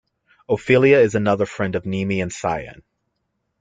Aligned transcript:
Ophelia 0.49 0.97
is 0.97 1.13
another 1.13 1.45
friend 1.45 1.75
of 1.75 1.85
Nemi 1.85 2.21
and 2.21 2.33
Cyan. 2.33 2.81